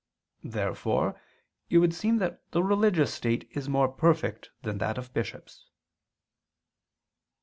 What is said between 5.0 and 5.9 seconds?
bishops.